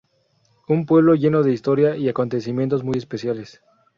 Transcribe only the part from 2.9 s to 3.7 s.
especiales.